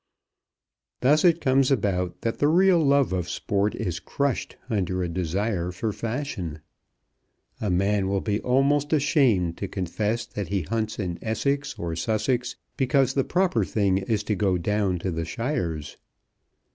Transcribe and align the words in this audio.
Thus 1.01 1.23
it 1.23 1.39
comes 1.41 1.69
about 1.69 2.21
that 2.21 2.39
the 2.39 2.47
real 2.47 2.79
love 2.83 3.13
of 3.13 3.29
sport 3.29 3.75
is 3.75 3.99
crushed 3.99 4.57
under 4.67 5.03
a 5.03 5.07
desire 5.07 5.71
for 5.71 5.93
fashion. 5.93 6.59
A 7.61 7.69
man 7.69 8.07
will 8.07 8.19
be 8.19 8.39
almost 8.39 8.93
ashamed 8.93 9.57
to 9.57 9.67
confess 9.67 10.25
that 10.25 10.47
he 10.47 10.63
hunts 10.63 10.97
in 10.97 11.19
Essex 11.21 11.77
or 11.77 11.95
Sussex, 11.95 12.55
because 12.77 13.13
the 13.13 13.23
proper 13.23 13.63
thing 13.63 13.99
is 13.99 14.23
to 14.23 14.33
go 14.33 14.57
down 14.57 14.97
to 14.97 15.11
the 15.11 15.23
Shires. 15.23 15.97